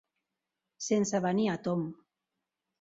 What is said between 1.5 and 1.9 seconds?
a tomb.